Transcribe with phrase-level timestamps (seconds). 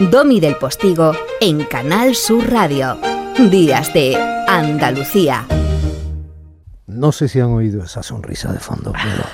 [0.00, 2.98] Domi del Postigo en Canal Sur Radio.
[3.50, 4.16] Días de
[4.48, 5.46] Andalucía.
[6.86, 9.24] No sé si han oído esa sonrisa de fondo, pero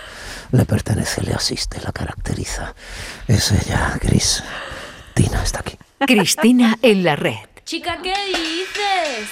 [0.51, 2.75] le pertenece, le asiste, la caracteriza.
[3.29, 4.43] Es ella, Gris.
[5.15, 5.79] Tina está aquí.
[6.01, 7.37] Cristina en la red.
[7.65, 9.29] Chica, ¿qué dices?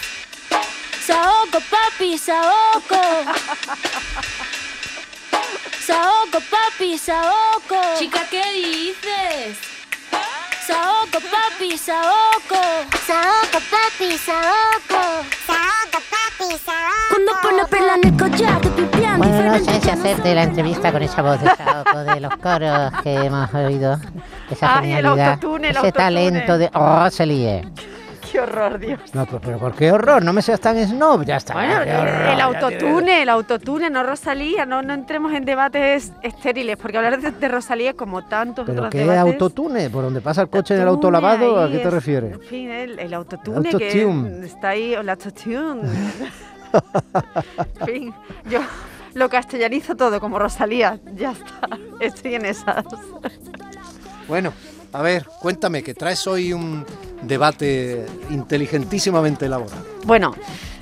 [1.04, 3.02] Saoco, papi, saoco.
[5.84, 7.98] Saoco, papi, saoco.
[7.98, 8.43] Chica, ¿qué
[11.64, 12.60] papi, saoco.
[13.06, 15.24] Saoco, papi, saoco.
[15.46, 17.10] Saoco, papi, saoco.
[17.10, 19.26] Cuando pone perla en el collar, te pipiando.
[19.26, 22.92] Bueno, no sé si hacerte la entrevista con esa voz de Saoko, de los coros
[23.02, 23.98] que hemos oído.
[24.50, 25.92] Esa Ay, el genialidad, autotune, el ese autotune.
[26.04, 26.70] talento de...
[26.74, 27.64] ¡Oh, se líe!
[28.34, 28.98] Qué horror, Dios.
[29.14, 30.24] No, pero, pero ¿por qué horror?
[30.24, 31.54] No me seas tan snob, ya está.
[31.54, 36.96] Bueno, horror, el autotune, el autotune, no Rosalía, no, no entremos en debates estériles, porque
[36.96, 39.34] hablar de, de Rosalía como tantos ¿Pero otros qué debates...
[39.34, 39.88] autotune?
[39.88, 41.62] ¿Por donde pasa el coche en el autolavado?
[41.62, 42.32] ¿A qué te es- refieres?
[42.32, 45.82] En fin, el, el autotune, El que está ahí, el autotune.
[47.80, 48.14] en fin,
[48.50, 48.62] yo
[49.14, 51.68] lo castellanizo todo como Rosalía, ya está,
[52.00, 52.84] estoy en esas.
[54.26, 54.52] Bueno,
[54.94, 56.86] a ver, cuéntame, que traes hoy un
[57.22, 59.84] debate inteligentísimamente elaborado.
[60.04, 60.34] Bueno,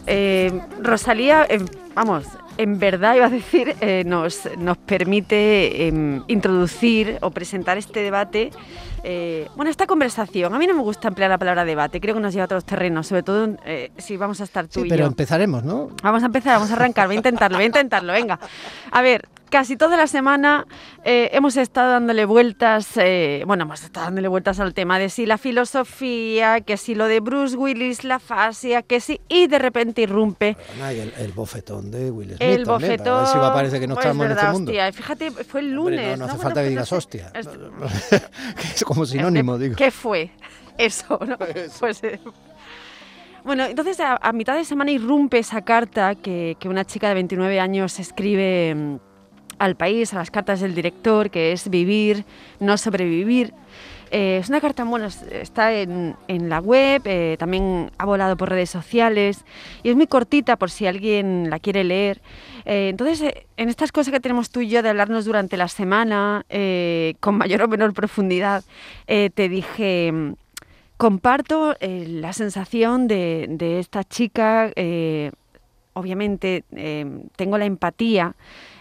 [0.06, 2.24] eh, Rosalía, eh, vamos,
[2.58, 8.50] en verdad iba a decir, eh, nos, nos permite eh, introducir o presentar este debate,
[9.02, 10.54] eh, bueno, esta conversación.
[10.54, 12.66] A mí no me gusta emplear la palabra debate, creo que nos lleva a otros
[12.66, 13.56] terrenos, sobre todo
[13.96, 15.06] si vamos a estar tú Sí, y pero yo.
[15.06, 15.88] empezaremos, ¿no?
[16.02, 18.38] Vamos a empezar, vamos a arrancar, voy a intentarlo, voy a intentarlo, venga.
[18.90, 20.66] A ver, casi toda la semana
[21.04, 25.26] eh, hemos estado dándole vueltas, eh, bueno, hemos estado dándole vueltas al tema de si
[25.26, 30.00] la filosofía, que si lo de Bruce Willis, la fascia, que si, y de repente
[30.02, 33.18] irrumpe Ay, el, el bofetón de Will Smith el también, bofetón.
[33.24, 34.70] ver si va a parecer que no pues estamos en verdad, este mundo.
[34.72, 36.18] hostia, fíjate, fue el Hombre, lunes.
[36.18, 36.94] no, no hace falta que pues digas sé.
[36.96, 37.32] hostia.
[38.74, 39.76] Es- como sinónimo, digo.
[39.76, 40.30] ¿Qué fue?
[40.78, 41.36] Eso, ¿no?
[41.78, 42.18] Pues, eh,
[43.44, 47.14] bueno, entonces a, a mitad de semana irrumpe esa carta que, que una chica de
[47.14, 48.96] 29 años escribe mm,
[49.62, 52.24] al país, a las cartas del director, que es vivir,
[52.58, 53.54] no sobrevivir.
[54.10, 58.36] Eh, es una carta, bueno, es- está en, en la web, eh, también ha volado
[58.36, 59.44] por redes sociales
[59.84, 62.20] y es muy cortita por si alguien la quiere leer.
[62.64, 65.68] Eh, entonces, eh, en estas cosas que tenemos tú y yo de hablarnos durante la
[65.68, 68.64] semana, eh, con mayor o menor profundidad,
[69.06, 70.12] eh, te dije,
[70.96, 74.70] comparto la sensación de, de esta chica,
[75.94, 76.64] obviamente
[77.36, 78.34] tengo la empatía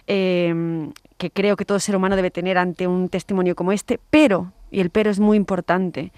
[0.06, 0.90] eh,
[1.22, 4.80] que creo que todo ser humano debe tener ante un testimonio como este, pero, y
[4.80, 6.12] el pero es muy importante,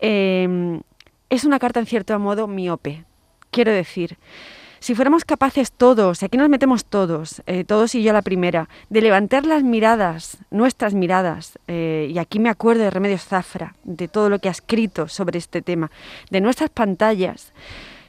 [0.00, 0.80] eh,
[1.28, 3.04] es una carta en cierto modo miope.
[3.50, 4.16] Quiero decir,
[4.80, 9.00] si fuéramos capaces todos, aquí nos metemos todos, eh, todos y yo la primera, de
[9.00, 14.30] levantar las miradas, nuestras miradas, eh, y aquí me acuerdo de Remedios Zafra, de todo
[14.30, 15.90] lo que ha escrito sobre este tema,
[16.30, 17.52] de nuestras pantallas,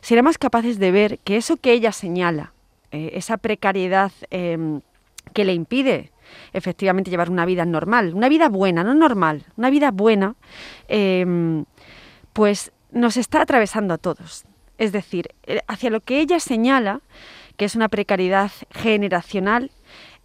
[0.02, 2.54] seremos capaces de ver que eso que ella señala,
[2.92, 4.80] eh, esa precariedad eh,
[5.34, 6.12] que le impide
[6.54, 10.36] efectivamente llevar una vida normal, una vida buena, no normal, una vida buena,
[10.88, 11.64] eh,
[12.34, 14.46] pues nos está atravesando a todos.
[14.78, 17.02] Es decir, eh, hacia lo que ella señala,
[17.56, 19.72] que es una precariedad generacional,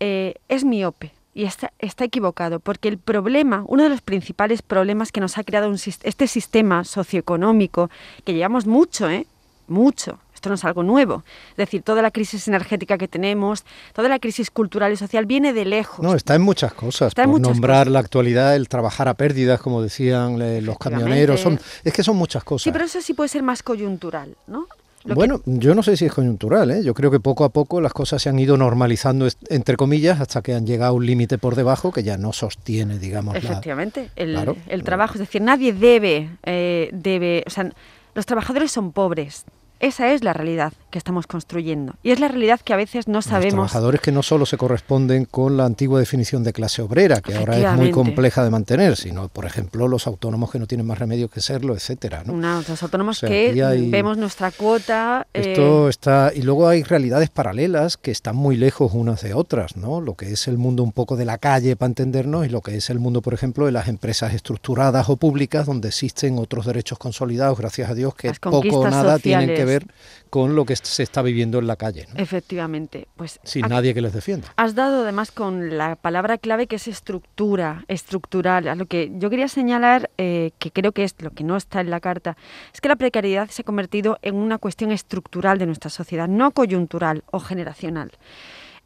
[0.01, 5.13] eh, es miope y está, está equivocado, porque el problema, uno de los principales problemas
[5.13, 7.89] que nos ha creado un este sistema socioeconómico,
[8.25, 9.27] que llevamos mucho, ¿eh?
[9.67, 14.09] mucho, esto no es algo nuevo, es decir, toda la crisis energética que tenemos, toda
[14.09, 16.01] la crisis cultural y social viene de lejos.
[16.05, 17.09] No, está en muchas cosas.
[17.09, 17.93] Está en por muchas nombrar cosas.
[17.93, 21.41] la actualidad, el trabajar a pérdidas, como decían los camioneros.
[21.41, 22.65] Son, es que son muchas cosas.
[22.65, 24.67] Sí, pero eso sí puede ser más coyuntural, ¿no?
[25.05, 26.83] Lo que- Bueno, yo no sé si es coyuntural, ¿eh?
[26.83, 30.43] yo creo que poco a poco las cosas se han ido normalizando, entre comillas, hasta
[30.43, 33.39] que han llegado a un límite por debajo que ya no sostiene, digamos, la...
[33.41, 34.57] Efectivamente, el, Claro.
[34.69, 37.71] el trabajo, es decir, nadie debe, eh, debe, o sea,
[38.15, 39.45] los trabajadores son pobres.
[39.83, 41.95] Esa es la realidad que estamos construyendo.
[42.05, 43.55] Y es la realidad que a veces no Los sabemos.
[43.55, 47.59] trabajadores que no solo se corresponden con la antigua definición de clase obrera, que ahora
[47.59, 51.29] es muy compleja de mantener, sino, por ejemplo, los autónomos que no tienen más remedio
[51.29, 52.23] que serlo, etcétera.
[52.25, 52.35] ¿no?
[52.69, 55.27] Los autónomos O sea, aquí que hay- vemos nuestra cuota.
[55.35, 59.77] eh, Esto está y luego hay realidades paralelas que están muy lejos unas de otras,
[59.77, 60.01] ¿no?
[60.01, 62.77] Lo que es el mundo un poco de la calle para entendernos y lo que
[62.77, 66.99] es el mundo, por ejemplo, de las empresas estructuradas o públicas donde existen otros derechos
[66.99, 69.87] consolidados, gracias a Dios, que poco o nada tienen que ver
[70.29, 72.21] con lo que se está viviendo en la calle, ¿no?
[72.21, 73.09] Efectivamente.
[73.17, 74.53] Pues Sin nadie que les defienda.
[74.57, 78.69] Has dado además con la palabra clave que es estructura, estructural.
[78.69, 81.81] A lo que yo quería señalar, eh, que creo que es lo que no está
[81.81, 82.37] en la carta,
[82.75, 86.51] es que la precariedad se ha convertido en una cuestión estructural de nuestra sociedad, no
[86.51, 88.11] coyuntural o generacional.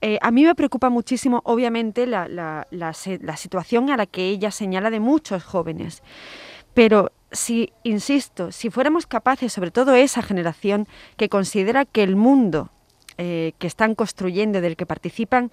[0.03, 2.93] Eh, a mí me preocupa muchísimo, obviamente, la, la- la
[3.23, 6.03] la situación a la que ella señala de muchos jóvenes.
[6.75, 10.87] Pero si, insisto, si fuéramos capaces, sobre todo esa generación
[11.17, 12.71] que considera que el mundo
[13.19, 15.51] eh, que están construyendo, del que participan,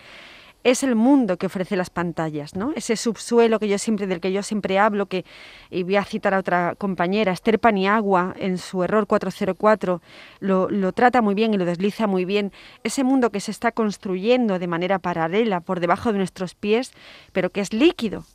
[0.63, 2.71] es el mundo que ofrece las pantallas, ¿no?
[2.75, 5.25] Ese subsuelo que yo siempre, del que yo siempre hablo, que,
[5.69, 10.01] y voy a citar a otra compañera, Esther Paniagua, en su error 404,
[10.39, 12.51] lo, lo trata muy bien y lo desliza muy bien.
[12.83, 16.93] Ese mundo que se está construyendo de manera paralela por debajo de nuestros pies,
[17.33, 18.25] pero que es líquido,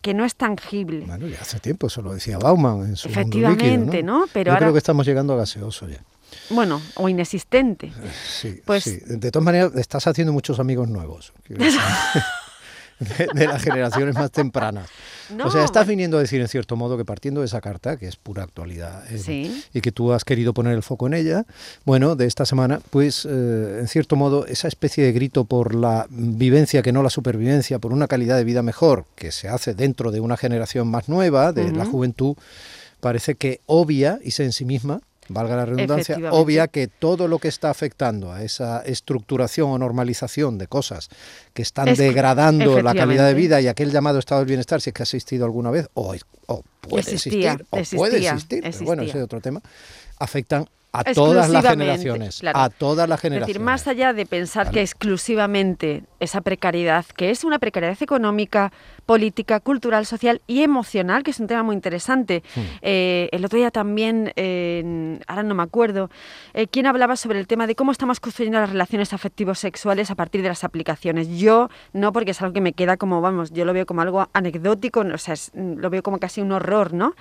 [0.00, 1.04] que no es tangible.
[1.06, 4.18] Bueno, ya hace tiempo, eso lo decía Bauman en su mundo Efectivamente, líquido, ¿no?
[4.20, 4.26] ¿no?
[4.32, 6.02] Pero Yo ahora, creo que estamos llegando a gaseoso ya.
[6.50, 7.92] bueno, o inexistente.
[8.26, 8.98] Sí, Pues- sí.
[9.06, 11.32] De todas maneras, estás haciendo muchos amigos nuevos.
[13.00, 14.88] de, de las generaciones más tempranas.
[15.34, 17.96] No, o sea, estás viniendo a decir, en cierto modo, que partiendo de esa carta,
[17.96, 19.64] que es pura actualidad, eh, Sí.
[19.72, 21.46] y que tú has querido poner el foco en ella,
[21.84, 26.06] bueno, de esta semana, pues, eh, en cierto modo, esa especie de grito por la
[26.10, 30.10] vivencia, que no la supervivencia, por una calidad de vida mejor, que se hace dentro
[30.10, 32.36] de una generación más nueva, de la juventud,
[33.00, 35.00] parece que obvia y se en sí misma,
[35.32, 40.58] valga la redundancia, obvia que todo lo que está afectando a esa estructuración o normalización
[40.58, 41.08] de cosas
[41.54, 44.90] que están Es- degradando la calidad de vida y aquel llamado estado del bienestar, si
[44.90, 46.14] es que ha existido alguna vez, o,
[46.46, 49.62] o puede Existía, existir, o puede existía, existir, pero bueno, ese es otro tema,
[50.18, 52.58] afectan a todas las generaciones, claro.
[52.58, 53.46] a todas las Es generaciones.
[53.54, 54.74] decir, más allá de pensar Claro.
[54.74, 58.72] que exclusivamente esa precariedad, que es una precariedad económica,
[59.06, 62.42] política, cultural, social y emocional, que es un tema muy interesante.
[62.54, 62.60] Hmm.
[62.82, 66.10] Eh, el otro día también, eh, ahora no me acuerdo,
[66.54, 70.14] eh, quién hablaba sobre el tema de cómo estamos construyendo las relaciones afectivos sexuales a
[70.14, 71.28] partir de las aplicaciones.
[71.28, 74.28] Yo no, porque es algo que me queda como, vamos, yo lo veo como algo
[74.32, 77.14] anecdótico, o sea, es- lo veo como casi un horror, ¿no?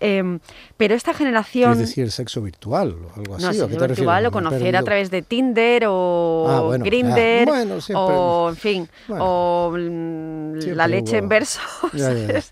[0.00, 0.38] Em,
[0.76, 1.72] pero esta generación...
[1.72, 3.44] Es decir, el sexo virtual algo así.
[3.44, 3.96] No, ¿a sé, qué te refieres?
[3.98, 7.80] virtual Me o he conocer a través de Tinder o Ah, bueno, Grinder ah, bueno,
[7.80, 9.24] siempre- o, en fin, bueno.
[9.26, 11.60] o mm, la leche en hubo- verso.
[11.92, 12.42] Ya, ya.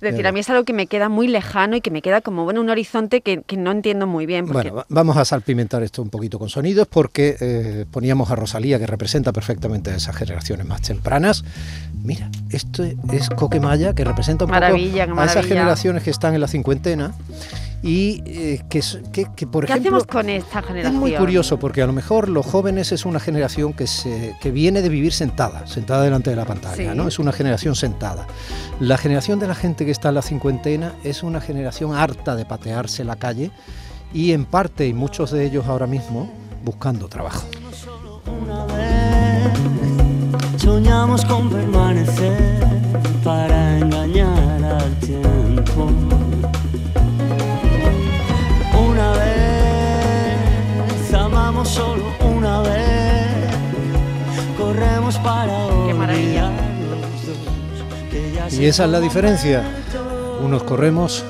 [0.00, 2.02] Es decir, Ya, a mí es algo que me queda muy lejano y que me
[2.02, 4.46] queda como bueno un horizonte que, que no entiendo muy bien.
[4.46, 8.36] Porque, Bueno, va- vamos a salpimentar esto un poquito con sonidos porque eh, poníamos a
[8.36, 11.42] Rosalía, que representa perfectamente a esas generaciones más tempranas.
[12.00, 15.54] Mira, esto es Coquemaya, que representa un Maravilla, poco a esas maravilla.
[15.56, 17.12] generaciones que están en la cincuentena
[17.82, 19.98] y eh, que, es- que, que, por ¿Qué ejemplo...
[19.98, 21.00] hacemos con esta Es generación?
[21.00, 24.82] muy curioso porque a lo mejor los jóvenes es una generación que, se, que viene
[24.82, 26.96] de vivir sentada, sentada delante de la pantalla, Sí.
[26.96, 27.06] ¿no?
[27.06, 28.26] Es una generación sentada.
[28.80, 32.44] La generación de la gente que está en la cincuentena es una generación harta de
[32.44, 33.50] patearse la calle
[34.12, 36.30] y en parte, y muchos de ellos ahora mismo,
[36.64, 37.46] buscando trabajo.
[38.42, 39.52] Una vez
[40.56, 42.47] soñamos con permanecer
[51.68, 53.26] solo una vez,
[54.56, 56.50] corremos para Qué maravilla.
[58.50, 59.62] Y esa es la diferencia.
[60.42, 61.24] Unos corremos,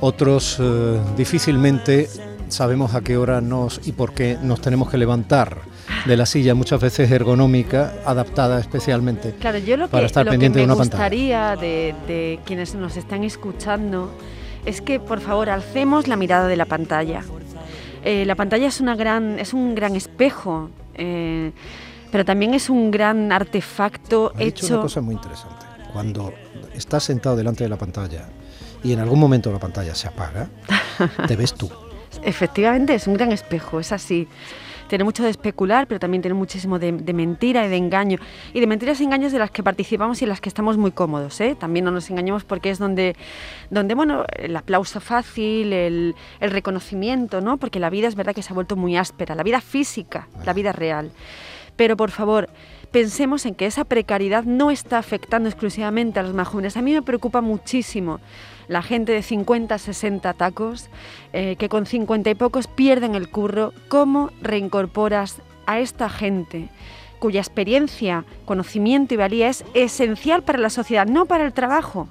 [0.00, 2.08] otros eh, difícilmente
[2.48, 5.58] sabemos a qué hora nos y por qué nos tenemos que levantar
[6.06, 9.34] de la silla, muchas veces ergonómica, adaptada especialmente.
[9.38, 11.02] Claro, yo lo que, para estar lo que pendiente me de una pantalla.
[11.02, 14.10] gustaría de, de quienes nos están escuchando
[14.64, 17.22] es que, por favor, alcemos la mirada de la pantalla.
[18.04, 21.52] Eh, la pantalla es, una gran, es un gran espejo, eh,
[22.10, 24.66] pero también es un gran artefacto Ha hecho...
[24.74, 25.66] una cosa muy interesante.
[25.92, 26.32] Cuando
[26.74, 28.28] estás sentado delante de la pantalla
[28.82, 30.48] y en algún momento la pantalla se apaga,
[31.26, 31.70] te ves tú.
[32.22, 34.28] Efectivamente, es un gran espejo, es así.
[34.88, 38.18] Tiene mucho de especular, pero también tiene muchísimo de, de mentira y de engaño.
[38.52, 40.90] Y de mentiras y engaños de las que participamos y en las que estamos muy
[40.90, 41.40] cómodos.
[41.40, 41.56] ¿eh?
[41.58, 43.14] También no nos engañemos porque es donde,
[43.70, 47.56] donde bueno, el aplauso fácil, el, el reconocimiento, ¿no?
[47.56, 50.54] Porque la vida es verdad que se ha vuelto muy áspera, la vida física, la
[50.54, 51.12] vida real.
[51.76, 52.50] Pero por favor,
[52.90, 56.76] pensemos en que esa precariedad no está afectando exclusivamente a los más jóvenes.
[56.76, 58.18] A mí me preocupa muchísimo
[58.70, 60.88] la gente de 50, 60 tacos,
[61.32, 63.72] eh, que con 50 y pocos pierden el curro.
[63.88, 66.68] ¿Cómo reincorporas a esta gente
[67.18, 72.08] cuya experiencia, conocimiento y valía es esencial para la sociedad, no para el trabajo?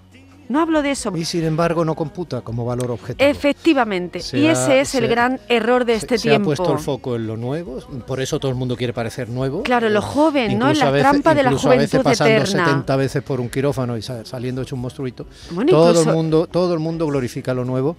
[0.49, 1.15] No hablo de eso.
[1.15, 3.29] Y sin embargo no computa como valor objetivo.
[3.29, 4.19] Efectivamente.
[4.19, 6.51] Se y ha- ese es se- el gran error de Se- este se, tiempo.
[6.51, 7.77] ha puesto el foco en lo nuevo,
[8.07, 9.61] por eso todo el mundo quiere parecer nuevo.
[9.63, 10.73] Claro, lo joven, ¿no?
[10.73, 12.65] La veces- trampa de la incluso a veces juventud pasando eterna.
[12.65, 15.27] 70 veces por un quirófano y sa- saliendo hecho un monstruito.
[15.51, 17.95] Bueno, todo incluso- el mundo, todo el mundo glorifica lo nuevo.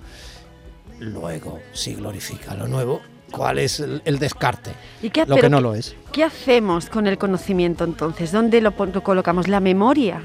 [0.98, 4.72] Luego, si glorifica lo nuevo, ¿cuál es el, el descarte?
[5.02, 5.94] ¿Y qué, Lo que no lo es.
[6.12, 8.32] ¿Qué hacemos con el conocimiento entonces?
[8.32, 9.48] ¿Dónde lo, lo colocamos?
[9.48, 10.20] ¿La memoria?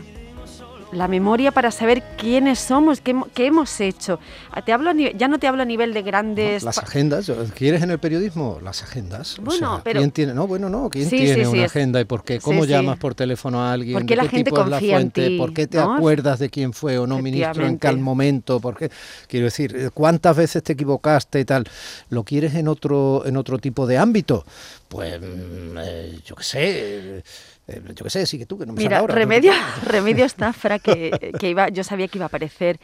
[0.92, 4.20] La memoria para saber quiénes somos, qué, qué hemos hecho.
[4.52, 6.64] Ah, Te hablo a nive- ya no te hablo a nivel de grandes...
[6.64, 8.60] Las agendas, ¿quieres en el periodismo?
[8.64, 9.40] Las agendas.
[9.40, 10.34] O Bueno, sea, pero- ¿quién tiene?
[10.34, 12.40] No, bueno, no, ¿quién Sí, tiene sí, una agenda y por qué?
[12.40, 13.94] ¿Cómo llamas por teléfono a alguien?
[13.94, 15.28] ¿Por qué ¿De la gente tipo es la confía en fuente?
[15.28, 15.96] ti, ¿Por qué te no?
[15.96, 18.60] acuerdas de quién fue o no ministro en tal momento?
[18.60, 18.90] ¿Por qué?
[19.28, 21.66] Quiero decir, eh, ¿cuántas veces te equivocaste y tal?
[22.10, 24.46] ¿Lo quieres en otro, en otro tipo de ámbito?
[24.88, 26.60] Pues, mm, eh, yo qué sé,
[27.18, 27.24] eh,
[27.68, 29.16] eh, yo qué sé, sigue tú, que no me sale Mira, ahora.
[29.16, 29.52] Remedio,
[29.86, 30.54] Remedio esta
[30.84, 32.80] que, que iba, yo sabía que iba a aparecer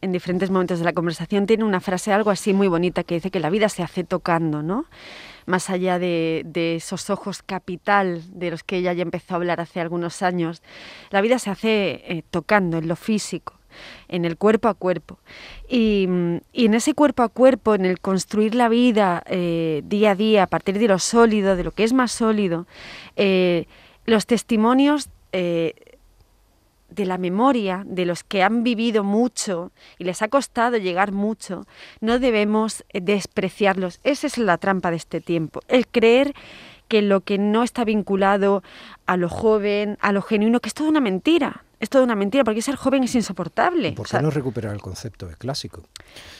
[0.00, 3.30] en diferentes momentos de la conversación, tiene una frase algo así muy bonita que dice
[3.30, 4.86] que la vida se hace tocando, ¿no?
[5.46, 9.60] Más allá de, de esos ojos capital de los que ella ya empezó a hablar
[9.60, 10.62] hace algunos años,
[11.10, 13.54] la vida se hace eh, tocando en lo físico
[14.08, 15.18] en el cuerpo a cuerpo.
[15.68, 16.08] Y,
[16.52, 20.42] y en ese cuerpo a cuerpo, en el construir la vida eh, día a día,
[20.44, 22.66] a partir de lo sólido, de lo que es más sólido,
[23.16, 23.66] eh,
[24.10, 25.74] los testimonios eh,
[26.90, 31.64] de la memoria, de los que han vivido mucho y les ha costado llegar mucho,
[32.00, 34.00] no debemos eh, despreciarlos.
[34.02, 36.34] Esa es la trampa de este tiempo, el creer
[36.88, 38.64] que lo que no está vinculado
[39.06, 41.62] a lo joven, a lo genuino, que es toda una mentira.
[41.80, 43.92] Es toda una mentira, porque ser joven es insoportable.
[43.92, 45.82] ¿Por O qué sea, no recuperar el concepto de clásico?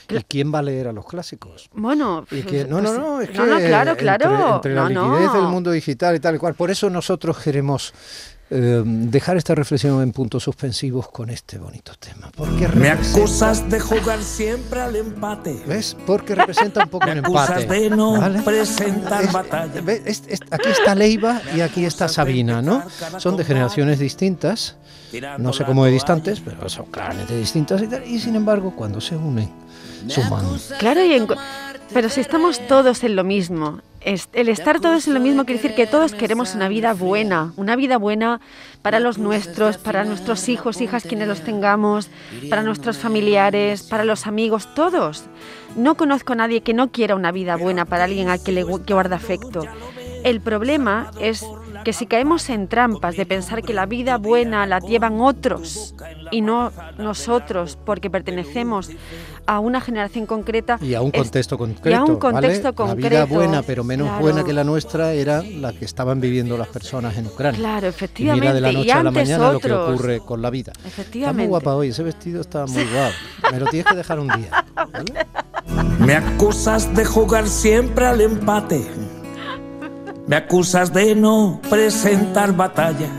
[0.07, 1.67] ¿Y quién va a leer a los clásicos?
[1.73, 4.55] Bueno, Y que, no, pues, no, no, es que no, no, claro, entre- claro.
[4.55, 6.53] Entre, la No, liquidez del mundo digital y tal y cual.
[6.53, 7.91] Por eso nosotros queremos
[8.53, 12.29] eh, dejar esta reflexión en puntos suspensivos con este bonito tema.
[12.35, 15.63] Porque Me acusas de jugar siempre al empate.
[15.65, 15.95] ¿Ves?
[16.05, 17.79] Porque representa un poco Me un acusas empate.
[17.79, 18.41] de no ¿vale?
[18.41, 19.81] presentar Es- batalla.
[20.05, 22.83] Es- es- aquí está Leiva y aquí está Sabina, ¿no?
[23.19, 24.75] Son de generaciones distintas,
[25.37, 28.05] no sé cómo de distantes, pero son claramente distintas y tal.
[28.05, 29.49] Y sin embargo, cuando se unen,
[30.07, 30.45] suman.
[30.77, 31.27] Claro, y en
[31.93, 35.75] pero si estamos todos en lo mismo, el estar todos en lo mismo quiere decir
[35.75, 38.41] que todos queremos una vida buena, una vida buena
[38.81, 42.09] para los nuestros, para nuestros hijos, hijas, quienes los tengamos,
[42.49, 45.25] para nuestros familiares, para los amigos, todos.
[45.75, 48.63] No conozco a nadie que no quiera una vida buena para alguien al que le
[48.63, 49.65] guarda afecto.
[50.23, 51.45] El problema es
[51.83, 55.95] que si caemos en trampas de pensar que la vida buena la llevan otros
[56.31, 58.89] y no nosotros porque pertenecemos
[59.47, 61.89] a una generación concreta Y a un es- contexto concreto.
[61.89, 62.19] y a un ¿vale?
[62.19, 63.09] contexto La concreto.
[63.09, 64.21] vida buena, pero menos Claro.
[64.21, 67.59] buena que la nuestra, era la que estaban viviendo las personas en Ucrania.
[67.59, 68.41] Claro, Y efectivamente.
[68.41, 69.89] mira de la y noche a la antes mañana lo que otros.
[69.93, 70.71] ocurre con la vida.
[70.73, 71.47] Está muy Efectivamente.
[71.47, 73.13] guapa hoy, ese vestido está muy guapo.
[73.51, 74.65] Me lo tienes que dejar un día.
[74.75, 75.25] ¿vale?
[75.99, 78.87] Me acusas de jugar siempre al empate.
[80.27, 83.09] Me acusas de no presentar batalla.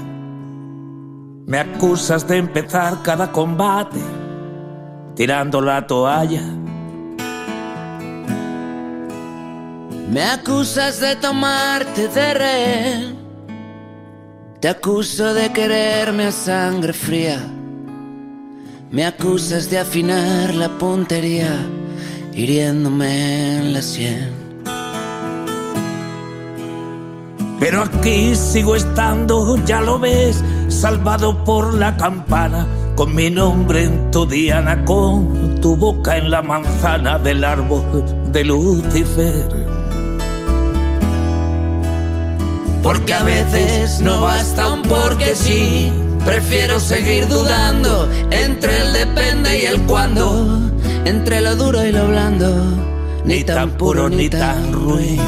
[1.46, 4.00] Me acusas de empezar cada combate
[5.14, 6.42] tirando la toalla.
[10.08, 13.16] Me acusas de tomarte de rehén.
[14.60, 17.40] Te acuso de quererme a sangre fría.
[18.90, 21.56] Me acusas de afinar la puntería,
[22.34, 24.41] hiriéndome en la sien.
[27.62, 32.66] Pero aquí sigo estando, ya lo ves, salvado por la campana,
[32.96, 38.42] con mi nombre en tu diana, con tu boca en la manzana del árbol de
[38.42, 39.46] Lucifer.
[42.82, 45.92] Porque a veces no basta un porque sí.
[46.24, 50.68] Prefiero seguir dudando entre el depende y el cuando,
[51.04, 52.50] entre lo duro y lo blando,
[53.24, 55.20] ni tan puro ni tan ruin.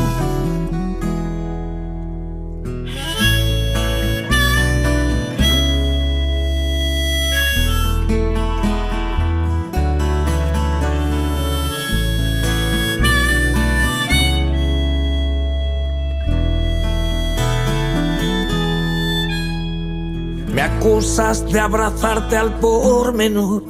[20.94, 23.64] Me acusas de abrazarte al pormenor,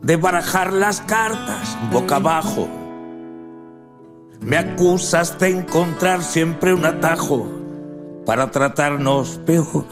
[0.00, 2.66] de barajar las cartas boca abajo.
[4.40, 7.46] Me acusas de encontrar siempre un atajo
[8.24, 9.84] para tratarnos peor.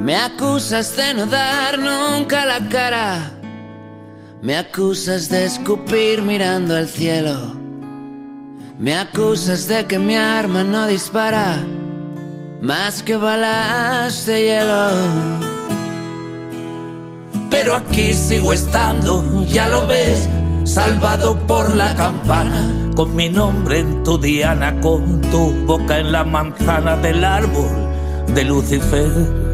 [0.00, 3.32] Me acusas de no dar nunca la cara.
[4.40, 7.56] Me acusas de escupir mirando al cielo.
[8.78, 11.58] Me acusas de que mi arma no dispara
[12.60, 14.90] más que balas de hielo.
[17.50, 20.28] Pero aquí sigo estando, ya lo ves,
[20.64, 26.24] salvado por la campana, con mi nombre en tu diana, con tu boca en la
[26.24, 27.70] manzana del árbol
[28.34, 29.46] de Lucifer.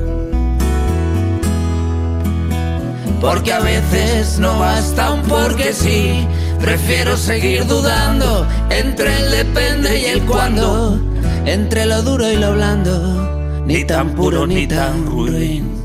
[3.21, 6.27] Porque a veces no basta un porque sí.
[6.61, 10.99] Prefiero seguir dudando entre el depende y el cuando,
[11.45, 15.83] entre lo duro y lo blando, ni tan puro ni tan ruin.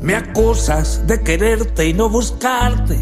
[0.00, 2.98] Me acusas de quererte y no buscarte.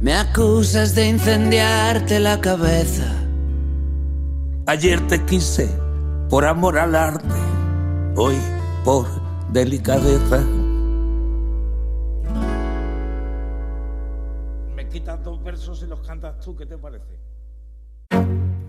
[0.00, 3.14] Me acusas de incendiarte la cabeza.
[4.64, 5.68] Ayer te quise
[6.30, 7.34] por amor al arte,
[8.16, 8.36] hoy
[8.84, 9.06] por
[9.52, 10.38] delicadeza.
[14.74, 17.29] Me quitas dos versos y los cantas tú, ¿qué te parece?